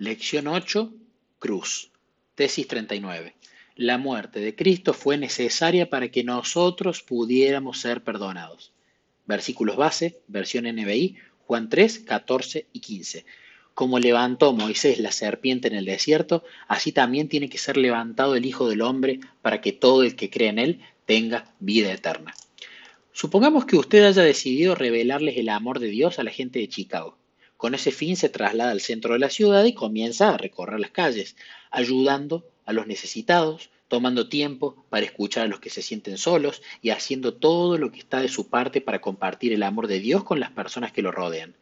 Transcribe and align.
Lección 0.00 0.46
8, 0.46 0.94
Cruz. 1.40 1.90
Tesis 2.36 2.68
39. 2.68 3.34
La 3.74 3.98
muerte 3.98 4.38
de 4.38 4.54
Cristo 4.54 4.94
fue 4.94 5.18
necesaria 5.18 5.90
para 5.90 6.08
que 6.12 6.22
nosotros 6.22 7.02
pudiéramos 7.02 7.80
ser 7.80 8.04
perdonados. 8.04 8.72
Versículos 9.26 9.74
base, 9.74 10.20
versión 10.28 10.66
NBI, 10.66 11.16
Juan 11.40 11.68
3, 11.68 11.98
14 11.98 12.68
y 12.72 12.78
15. 12.78 13.26
Como 13.74 13.98
levantó 13.98 14.52
Moisés 14.52 15.00
la 15.00 15.10
serpiente 15.10 15.66
en 15.66 15.74
el 15.74 15.86
desierto, 15.86 16.44
así 16.68 16.92
también 16.92 17.28
tiene 17.28 17.48
que 17.48 17.58
ser 17.58 17.76
levantado 17.76 18.36
el 18.36 18.46
Hijo 18.46 18.68
del 18.68 18.82
Hombre 18.82 19.18
para 19.42 19.60
que 19.60 19.72
todo 19.72 20.04
el 20.04 20.14
que 20.14 20.30
cree 20.30 20.50
en 20.50 20.60
él 20.60 20.80
tenga 21.06 21.52
vida 21.58 21.92
eterna. 21.92 22.34
Supongamos 23.10 23.64
que 23.64 23.76
usted 23.76 24.04
haya 24.04 24.22
decidido 24.22 24.76
revelarles 24.76 25.38
el 25.38 25.48
amor 25.48 25.80
de 25.80 25.88
Dios 25.88 26.20
a 26.20 26.22
la 26.22 26.30
gente 26.30 26.60
de 26.60 26.68
Chicago. 26.68 27.18
Con 27.58 27.74
ese 27.74 27.90
fin 27.90 28.16
se 28.16 28.28
traslada 28.28 28.70
al 28.70 28.80
centro 28.80 29.14
de 29.14 29.18
la 29.18 29.30
ciudad 29.30 29.64
y 29.64 29.74
comienza 29.74 30.30
a 30.30 30.38
recorrer 30.38 30.78
las 30.78 30.92
calles, 30.92 31.34
ayudando 31.72 32.48
a 32.64 32.72
los 32.72 32.86
necesitados, 32.86 33.70
tomando 33.88 34.28
tiempo 34.28 34.86
para 34.90 35.04
escuchar 35.04 35.44
a 35.44 35.48
los 35.48 35.58
que 35.58 35.68
se 35.68 35.82
sienten 35.82 36.18
solos 36.18 36.62
y 36.82 36.90
haciendo 36.90 37.34
todo 37.34 37.76
lo 37.76 37.90
que 37.90 37.98
está 37.98 38.20
de 38.20 38.28
su 38.28 38.48
parte 38.48 38.80
para 38.80 39.00
compartir 39.00 39.52
el 39.52 39.64
amor 39.64 39.88
de 39.88 39.98
Dios 39.98 40.22
con 40.22 40.38
las 40.38 40.52
personas 40.52 40.92
que 40.92 41.02
lo 41.02 41.10
rodean. 41.10 41.56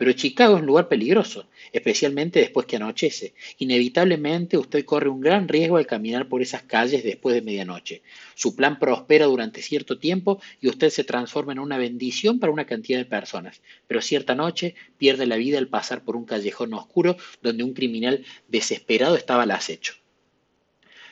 Pero 0.00 0.14
Chicago 0.14 0.54
es 0.54 0.60
un 0.62 0.66
lugar 0.66 0.88
peligroso, 0.88 1.50
especialmente 1.72 2.40
después 2.40 2.64
que 2.64 2.76
anochece. 2.76 3.34
Inevitablemente 3.58 4.56
usted 4.56 4.82
corre 4.86 5.10
un 5.10 5.20
gran 5.20 5.46
riesgo 5.46 5.76
al 5.76 5.86
caminar 5.86 6.26
por 6.26 6.40
esas 6.40 6.62
calles 6.62 7.04
después 7.04 7.34
de 7.34 7.42
medianoche. 7.42 8.00
Su 8.34 8.56
plan 8.56 8.78
prospera 8.78 9.26
durante 9.26 9.60
cierto 9.60 9.98
tiempo 9.98 10.40
y 10.58 10.68
usted 10.68 10.88
se 10.88 11.04
transforma 11.04 11.52
en 11.52 11.58
una 11.58 11.76
bendición 11.76 12.40
para 12.40 12.50
una 12.50 12.64
cantidad 12.64 12.98
de 12.98 13.04
personas. 13.04 13.60
Pero 13.86 14.00
cierta 14.00 14.34
noche 14.34 14.74
pierde 14.96 15.26
la 15.26 15.36
vida 15.36 15.58
al 15.58 15.68
pasar 15.68 16.02
por 16.02 16.16
un 16.16 16.24
callejón 16.24 16.72
oscuro 16.72 17.18
donde 17.42 17.62
un 17.62 17.74
criminal 17.74 18.24
desesperado 18.48 19.16
estaba 19.16 19.42
al 19.42 19.50
acecho. 19.50 19.96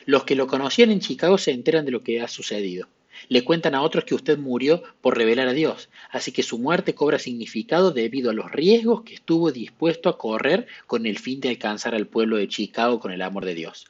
Los 0.05 0.23
que 0.23 0.33
lo 0.33 0.47
conocían 0.47 0.89
en 0.89 0.99
Chicago 0.99 1.37
se 1.37 1.51
enteran 1.51 1.85
de 1.85 1.91
lo 1.91 2.01
que 2.01 2.21
ha 2.21 2.27
sucedido. 2.27 2.89
Le 3.27 3.43
cuentan 3.43 3.75
a 3.75 3.81
otros 3.81 4.05
que 4.05 4.15
usted 4.15 4.37
murió 4.37 4.81
por 5.01 5.17
revelar 5.17 5.47
a 5.47 5.53
Dios, 5.53 5.89
así 6.09 6.31
que 6.31 6.43
su 6.43 6.57
muerte 6.57 6.95
cobra 6.95 7.19
significado 7.19 7.91
debido 7.91 8.29
a 8.29 8.33
los 8.33 8.51
riesgos 8.51 9.03
que 9.03 9.15
estuvo 9.15 9.51
dispuesto 9.51 10.09
a 10.09 10.17
correr 10.17 10.67
con 10.87 11.05
el 11.05 11.19
fin 11.19 11.41
de 11.41 11.49
alcanzar 11.49 11.95
al 11.95 12.07
pueblo 12.07 12.37
de 12.37 12.47
Chicago 12.47 12.99
con 12.99 13.11
el 13.11 13.21
amor 13.21 13.45
de 13.45 13.55
Dios. 13.55 13.87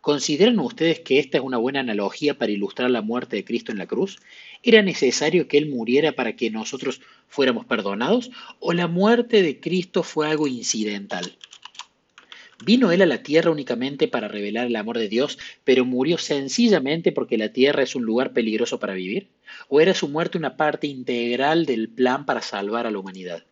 ¿Consideran 0.00 0.58
ustedes 0.58 1.00
que 1.00 1.18
esta 1.18 1.38
es 1.38 1.44
una 1.44 1.56
buena 1.56 1.80
analogía 1.80 2.36
para 2.36 2.52
ilustrar 2.52 2.90
la 2.90 3.00
muerte 3.00 3.36
de 3.36 3.44
Cristo 3.46 3.72
en 3.72 3.78
la 3.78 3.86
cruz? 3.86 4.18
¿Era 4.62 4.82
necesario 4.82 5.48
que 5.48 5.56
Él 5.56 5.70
muriera 5.70 6.12
para 6.12 6.36
que 6.36 6.50
nosotros 6.50 7.00
fuéramos 7.26 7.64
perdonados? 7.64 8.30
¿O 8.60 8.74
la 8.74 8.86
muerte 8.86 9.40
de 9.40 9.60
Cristo 9.60 10.02
fue 10.02 10.28
algo 10.28 10.46
incidental? 10.46 11.38
¿Vino 12.64 12.92
Él 12.92 13.02
a 13.02 13.06
la 13.06 13.22
tierra 13.22 13.50
únicamente 13.50 14.06
para 14.06 14.28
revelar 14.28 14.66
el 14.66 14.76
amor 14.76 14.98
de 14.98 15.08
Dios, 15.08 15.38
pero 15.64 15.84
murió 15.84 16.18
sencillamente 16.18 17.10
porque 17.10 17.38
la 17.38 17.52
tierra 17.52 17.82
es 17.82 17.96
un 17.96 18.04
lugar 18.04 18.32
peligroso 18.32 18.78
para 18.78 18.94
vivir? 18.94 19.28
¿O 19.68 19.80
era 19.80 19.94
su 19.94 20.08
muerte 20.08 20.38
una 20.38 20.56
parte 20.56 20.86
integral 20.86 21.66
del 21.66 21.88
plan 21.88 22.24
para 22.26 22.42
salvar 22.42 22.86
a 22.86 22.90
la 22.90 22.98
humanidad? 22.98 23.44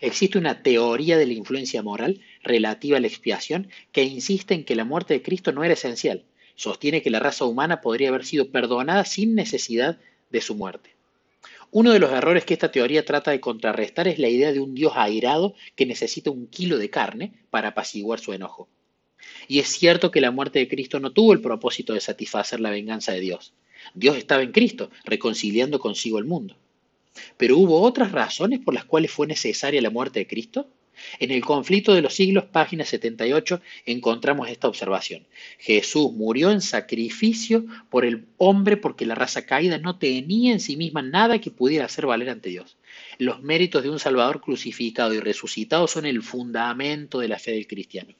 Existe 0.00 0.38
una 0.38 0.62
teoría 0.62 1.18
de 1.18 1.26
la 1.26 1.34
influencia 1.34 1.82
moral 1.82 2.20
relativa 2.42 2.96
a 2.96 3.00
la 3.00 3.06
expiación 3.06 3.68
que 3.92 4.04
insiste 4.04 4.54
en 4.54 4.64
que 4.64 4.76
la 4.76 4.84
muerte 4.84 5.14
de 5.14 5.22
Cristo 5.22 5.52
no 5.52 5.64
era 5.64 5.74
esencial. 5.74 6.24
Sostiene 6.54 7.02
que 7.02 7.10
la 7.10 7.20
raza 7.20 7.44
humana 7.44 7.80
podría 7.80 8.08
haber 8.08 8.24
sido 8.24 8.50
perdonada 8.50 9.04
sin 9.04 9.34
necesidad 9.34 9.98
de 10.30 10.40
su 10.40 10.54
muerte. 10.54 10.95
Uno 11.70 11.92
de 11.92 11.98
los 11.98 12.12
errores 12.12 12.44
que 12.44 12.54
esta 12.54 12.70
teoría 12.70 13.04
trata 13.04 13.30
de 13.30 13.40
contrarrestar 13.40 14.08
es 14.08 14.18
la 14.18 14.28
idea 14.28 14.52
de 14.52 14.60
un 14.60 14.74
Dios 14.74 14.92
airado 14.94 15.54
que 15.74 15.86
necesita 15.86 16.30
un 16.30 16.46
kilo 16.46 16.78
de 16.78 16.90
carne 16.90 17.32
para 17.50 17.68
apaciguar 17.68 18.20
su 18.20 18.32
enojo. 18.32 18.68
Y 19.48 19.58
es 19.58 19.68
cierto 19.68 20.10
que 20.10 20.20
la 20.20 20.30
muerte 20.30 20.58
de 20.58 20.68
Cristo 20.68 21.00
no 21.00 21.12
tuvo 21.12 21.32
el 21.32 21.40
propósito 21.40 21.92
de 21.92 22.00
satisfacer 22.00 22.60
la 22.60 22.70
venganza 22.70 23.12
de 23.12 23.20
Dios. 23.20 23.54
Dios 23.94 24.16
estaba 24.16 24.42
en 24.42 24.52
Cristo, 24.52 24.90
reconciliando 25.04 25.78
consigo 25.78 26.18
el 26.18 26.24
mundo. 26.24 26.56
Pero 27.36 27.58
hubo 27.58 27.80
otras 27.80 28.12
razones 28.12 28.60
por 28.60 28.74
las 28.74 28.84
cuales 28.84 29.10
fue 29.10 29.26
necesaria 29.26 29.80
la 29.80 29.90
muerte 29.90 30.20
de 30.20 30.26
Cristo. 30.26 30.68
En 31.18 31.30
el 31.30 31.44
conflicto 31.44 31.94
de 31.94 32.02
los 32.02 32.14
siglos, 32.14 32.44
página 32.44 32.84
78, 32.84 33.60
encontramos 33.84 34.48
esta 34.48 34.68
observación. 34.68 35.26
Jesús 35.58 36.12
murió 36.12 36.50
en 36.50 36.60
sacrificio 36.60 37.64
por 37.90 38.04
el 38.04 38.26
hombre 38.38 38.76
porque 38.76 39.06
la 39.06 39.14
raza 39.14 39.46
caída 39.46 39.78
no 39.78 39.98
tenía 39.98 40.52
en 40.52 40.60
sí 40.60 40.76
misma 40.76 41.02
nada 41.02 41.40
que 41.40 41.50
pudiera 41.50 41.84
hacer 41.84 42.06
valer 42.06 42.30
ante 42.30 42.50
Dios. 42.50 42.76
Los 43.18 43.42
méritos 43.42 43.82
de 43.82 43.90
un 43.90 43.98
Salvador 43.98 44.40
crucificado 44.40 45.14
y 45.14 45.20
resucitado 45.20 45.86
son 45.86 46.06
el 46.06 46.22
fundamento 46.22 47.18
de 47.18 47.28
la 47.28 47.38
fe 47.38 47.52
del 47.52 47.66
cristiano. 47.66 48.14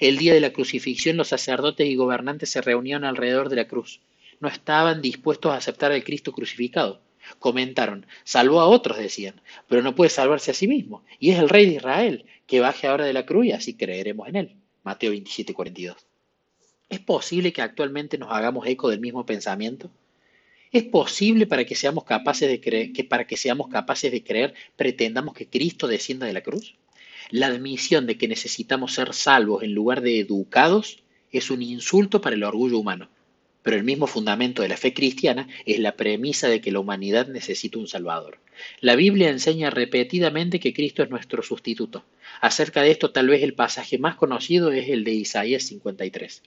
El 0.00 0.18
día 0.18 0.34
de 0.34 0.40
la 0.40 0.52
crucifixión 0.52 1.16
los 1.16 1.28
sacerdotes 1.28 1.86
y 1.86 1.94
gobernantes 1.94 2.50
se 2.50 2.60
reunieron 2.60 3.04
alrededor 3.04 3.48
de 3.48 3.56
la 3.56 3.68
cruz. 3.68 4.00
No 4.40 4.48
estaban 4.48 5.02
dispuestos 5.02 5.52
a 5.52 5.56
aceptar 5.56 5.92
al 5.92 6.04
Cristo 6.04 6.32
crucificado 6.32 7.00
Comentaron, 7.38 8.06
salvó 8.24 8.60
a 8.60 8.66
otros, 8.66 8.98
decían, 8.98 9.40
pero 9.68 9.82
no 9.82 9.94
puede 9.94 10.10
salvarse 10.10 10.50
a 10.50 10.54
sí 10.54 10.68
mismo. 10.68 11.04
Y 11.18 11.30
es 11.30 11.38
el 11.38 11.48
rey 11.48 11.66
de 11.66 11.76
Israel, 11.76 12.24
que 12.46 12.60
baje 12.60 12.86
ahora 12.86 13.04
de 13.04 13.12
la 13.12 13.26
cruz 13.26 13.46
y 13.46 13.52
así 13.52 13.74
creeremos 13.74 14.28
en 14.28 14.36
él. 14.36 14.56
Mateo 14.82 15.10
27, 15.10 15.54
42. 15.54 15.96
¿Es 16.88 17.00
posible 17.00 17.52
que 17.52 17.62
actualmente 17.62 18.16
nos 18.16 18.32
hagamos 18.32 18.66
eco 18.66 18.88
del 18.88 19.00
mismo 19.00 19.26
pensamiento? 19.26 19.90
¿Es 20.72 20.84
posible 20.84 21.46
para 21.46 21.64
que 21.64 21.74
seamos 21.74 22.04
capaces 22.04 22.48
de 22.48 22.60
creer, 22.60 22.92
que 22.92 23.04
para 23.04 23.26
que 23.26 23.36
seamos 23.36 23.68
capaces 23.68 24.12
de 24.12 24.22
creer 24.22 24.54
pretendamos 24.76 25.34
que 25.34 25.46
Cristo 25.46 25.86
descienda 25.86 26.26
de 26.26 26.32
la 26.32 26.42
cruz? 26.42 26.76
La 27.30 27.48
admisión 27.48 28.06
de 28.06 28.16
que 28.16 28.28
necesitamos 28.28 28.94
ser 28.94 29.12
salvos 29.12 29.62
en 29.62 29.74
lugar 29.74 30.00
de 30.00 30.18
educados 30.18 31.02
es 31.30 31.50
un 31.50 31.62
insulto 31.62 32.20
para 32.20 32.36
el 32.36 32.44
orgullo 32.44 32.78
humano. 32.78 33.08
Pero 33.68 33.76
el 33.76 33.84
mismo 33.84 34.06
fundamento 34.06 34.62
de 34.62 34.68
la 34.68 34.78
fe 34.78 34.94
cristiana 34.94 35.46
es 35.66 35.78
la 35.78 35.94
premisa 35.94 36.48
de 36.48 36.62
que 36.62 36.72
la 36.72 36.80
humanidad 36.80 37.28
necesita 37.28 37.78
un 37.78 37.86
Salvador. 37.86 38.38
La 38.80 38.96
Biblia 38.96 39.28
enseña 39.28 39.68
repetidamente 39.68 40.58
que 40.58 40.72
Cristo 40.72 41.02
es 41.02 41.10
nuestro 41.10 41.42
sustituto. 41.42 42.02
Acerca 42.40 42.80
de 42.80 42.92
esto, 42.92 43.10
tal 43.10 43.28
vez 43.28 43.42
el 43.42 43.52
pasaje 43.52 43.98
más 43.98 44.16
conocido 44.16 44.72
es 44.72 44.88
el 44.88 45.04
de 45.04 45.12
Isaías 45.12 45.64
53, 45.64 46.42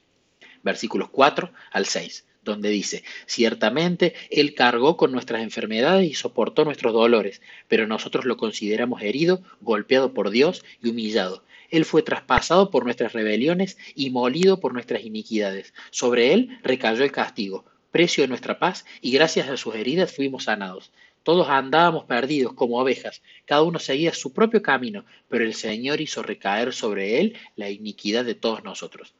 versículos 0.63 1.09
4 1.11 1.51
al 1.71 1.85
6 1.85 2.25
donde 2.43 2.69
dice, 2.69 3.03
ciertamente 3.27 4.15
Él 4.31 4.55
cargó 4.55 4.97
con 4.97 5.11
nuestras 5.11 5.43
enfermedades 5.43 6.09
y 6.09 6.15
soportó 6.15 6.65
nuestros 6.65 6.91
dolores, 6.91 7.39
pero 7.67 7.85
nosotros 7.85 8.25
lo 8.25 8.35
consideramos 8.35 9.03
herido, 9.03 9.43
golpeado 9.59 10.15
por 10.15 10.31
Dios 10.31 10.65
y 10.81 10.89
humillado. 10.89 11.43
Él 11.71 11.85
fue 11.85 12.03
traspasado 12.03 12.69
por 12.69 12.83
nuestras 12.83 13.13
rebeliones 13.13 13.77
y 13.95 14.11
molido 14.11 14.59
por 14.59 14.73
nuestras 14.73 15.03
iniquidades. 15.03 15.73
Sobre 15.89 16.33
Él 16.33 16.59
recayó 16.63 17.03
el 17.03 17.11
castigo, 17.11 17.65
precio 17.91 18.23
de 18.23 18.27
nuestra 18.27 18.59
paz, 18.59 18.85
y 19.01 19.11
gracias 19.11 19.49
a 19.49 19.57
sus 19.57 19.73
heridas 19.75 20.13
fuimos 20.13 20.43
sanados. 20.43 20.91
Todos 21.23 21.49
andábamos 21.49 22.05
perdidos 22.05 22.53
como 22.53 22.79
ovejas, 22.79 23.21
cada 23.45 23.61
uno 23.61 23.79
seguía 23.79 24.13
su 24.13 24.33
propio 24.33 24.61
camino, 24.61 25.05
pero 25.29 25.45
el 25.45 25.53
Señor 25.53 26.01
hizo 26.01 26.23
recaer 26.23 26.73
sobre 26.73 27.19
Él 27.19 27.37
la 27.55 27.69
iniquidad 27.69 28.25
de 28.25 28.35
todos 28.35 28.63
nosotros. 28.63 29.13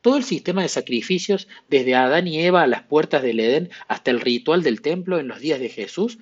Todo 0.00 0.16
el 0.16 0.24
sistema 0.24 0.62
de 0.62 0.68
sacrificios, 0.68 1.48
desde 1.68 1.96
Adán 1.96 2.28
y 2.28 2.40
Eva 2.40 2.62
a 2.62 2.68
las 2.68 2.84
puertas 2.84 3.22
del 3.22 3.40
Edén 3.40 3.70
hasta 3.88 4.12
el 4.12 4.20
ritual 4.20 4.62
del 4.62 4.80
templo 4.80 5.18
en 5.18 5.26
los 5.26 5.40
días 5.40 5.58
de 5.58 5.68
Jesús, 5.68 6.18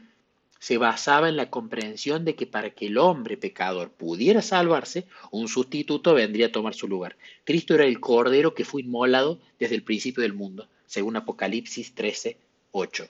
se 0.58 0.78
basaba 0.78 1.28
en 1.28 1.36
la 1.36 1.50
comprensión 1.50 2.24
de 2.24 2.34
que 2.34 2.46
para 2.46 2.70
que 2.70 2.86
el 2.86 2.98
hombre 2.98 3.36
pecador 3.36 3.90
pudiera 3.92 4.42
salvarse, 4.42 5.06
un 5.30 5.48
sustituto 5.48 6.14
vendría 6.14 6.46
a 6.46 6.52
tomar 6.52 6.74
su 6.74 6.88
lugar. 6.88 7.16
Cristo 7.44 7.74
era 7.74 7.84
el 7.84 8.00
cordero 8.00 8.54
que 8.54 8.64
fue 8.64 8.82
inmolado 8.82 9.40
desde 9.58 9.74
el 9.74 9.82
principio 9.82 10.22
del 10.22 10.32
mundo, 10.32 10.68
según 10.86 11.16
Apocalipsis 11.16 11.94
13, 11.94 12.38
8. 12.72 13.08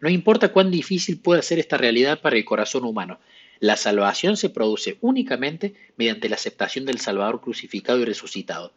No 0.00 0.08
importa 0.08 0.52
cuán 0.52 0.70
difícil 0.70 1.20
pueda 1.20 1.42
ser 1.42 1.58
esta 1.58 1.76
realidad 1.76 2.20
para 2.20 2.36
el 2.36 2.44
corazón 2.44 2.84
humano, 2.84 3.20
la 3.60 3.76
salvación 3.76 4.38
se 4.38 4.48
produce 4.48 4.96
únicamente 5.02 5.74
mediante 5.96 6.30
la 6.30 6.36
aceptación 6.36 6.86
del 6.86 6.98
Salvador 6.98 7.42
crucificado 7.42 8.00
y 8.00 8.06
resucitado. 8.06 8.72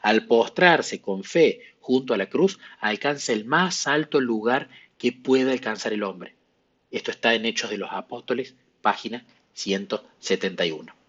Al 0.00 0.26
postrarse 0.26 1.02
con 1.02 1.22
fe 1.22 1.60
junto 1.80 2.14
a 2.14 2.16
la 2.16 2.30
cruz, 2.30 2.58
alcanza 2.80 3.34
el 3.34 3.44
más 3.44 3.86
alto 3.86 4.20
lugar 4.20 4.70
que 4.96 5.12
pueda 5.12 5.52
alcanzar 5.52 5.92
el 5.92 6.02
hombre, 6.02 6.34
esto 6.92 7.10
está 7.10 7.34
en 7.34 7.46
Hechos 7.46 7.70
de 7.70 7.78
los 7.78 7.90
Apóstoles, 7.90 8.54
página 8.80 9.24
171. 9.54 11.01